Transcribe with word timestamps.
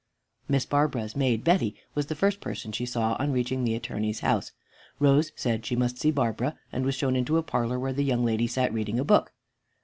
Miss 0.49 0.65
Barbara's 0.65 1.15
maid, 1.15 1.43
Betty, 1.43 1.75
was 1.93 2.07
the 2.07 2.15
first 2.15 2.41
person 2.41 2.71
she 2.71 2.87
saw 2.87 3.15
on 3.19 3.31
reaching 3.31 3.63
the 3.63 3.75
Attorney's 3.75 4.21
house. 4.21 4.51
Rose 4.97 5.31
said 5.35 5.63
she 5.63 5.75
must 5.75 5.99
see 5.99 6.09
Barbara 6.09 6.57
and 6.71 6.83
was 6.85 6.95
shown 6.95 7.15
into 7.15 7.37
a 7.37 7.43
parlor 7.43 7.77
where 7.77 7.93
the 7.93 8.03
young 8.03 8.25
lady 8.25 8.47
sat 8.47 8.73
reading 8.73 8.99
a 8.99 9.03
book. 9.03 9.31